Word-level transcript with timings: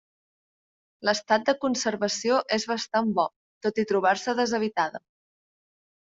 L'estat 1.07 1.43
de 1.49 1.53
conservació 1.65 2.39
és 2.57 2.65
bastant 2.71 3.11
bo, 3.19 3.25
tot 3.67 3.81
i 3.83 3.85
trobar-se 3.91 4.35
deshabitada. 4.41 5.03